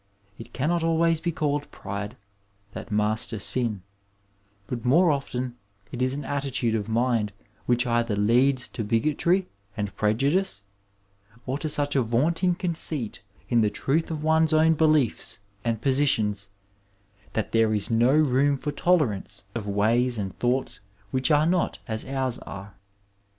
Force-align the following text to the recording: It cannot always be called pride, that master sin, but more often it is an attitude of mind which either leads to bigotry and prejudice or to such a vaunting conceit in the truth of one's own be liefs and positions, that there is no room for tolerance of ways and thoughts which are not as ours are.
It 0.39 0.51
cannot 0.51 0.83
always 0.83 1.21
be 1.21 1.31
called 1.31 1.69
pride, 1.69 2.17
that 2.73 2.91
master 2.91 3.37
sin, 3.37 3.83
but 4.65 4.83
more 4.83 5.11
often 5.11 5.59
it 5.91 6.01
is 6.01 6.15
an 6.15 6.25
attitude 6.25 6.73
of 6.73 6.89
mind 6.89 7.33
which 7.67 7.85
either 7.85 8.15
leads 8.15 8.67
to 8.69 8.83
bigotry 8.83 9.47
and 9.77 9.95
prejudice 9.95 10.63
or 11.45 11.59
to 11.59 11.69
such 11.69 11.95
a 11.95 12.01
vaunting 12.01 12.55
conceit 12.55 13.21
in 13.47 13.61
the 13.61 13.69
truth 13.69 14.09
of 14.09 14.23
one's 14.23 14.53
own 14.53 14.73
be 14.73 14.85
liefs 14.87 15.41
and 15.63 15.83
positions, 15.83 16.49
that 17.33 17.51
there 17.51 17.71
is 17.71 17.91
no 17.91 18.09
room 18.09 18.57
for 18.57 18.71
tolerance 18.71 19.43
of 19.53 19.67
ways 19.69 20.17
and 20.17 20.35
thoughts 20.35 20.79
which 21.11 21.29
are 21.29 21.45
not 21.45 21.77
as 21.87 22.05
ours 22.05 22.39
are. 22.39 22.73